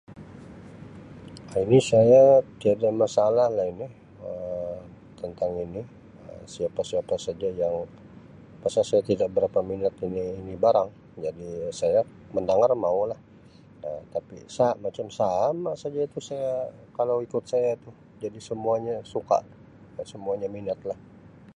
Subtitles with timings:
[1.63, 2.23] Ini saya
[2.59, 3.87] tiada masalah lah ini
[4.29, 4.79] Um
[5.21, 5.81] tentang ini
[6.27, 7.75] Um siapa-siapa saja yang
[8.63, 10.89] pasal saya tida berapa minat ini ini barang
[11.25, 12.01] jadi saya
[12.35, 13.19] mendangar mau lah
[13.87, 16.53] Um tapi sa macam sama saja itu saya
[16.97, 17.89] kalau ikut saya tu
[18.23, 19.37] jadi semuanya suka
[20.11, 20.99] semuanya minat lah.